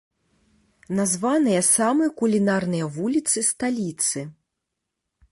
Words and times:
Названыя 0.99 1.59
самыя 1.67 2.09
кулінарныя 2.21 2.85
вуліцы 2.95 3.43
сталіцы. 3.49 4.19